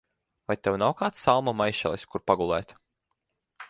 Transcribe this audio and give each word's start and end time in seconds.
Vai 0.51 0.55
tev 0.67 0.77
nav 0.85 0.95
kāds 1.03 1.21
salmu 1.27 1.55
maišelis, 1.61 2.09
kur 2.15 2.29
pagulēt? 2.31 2.79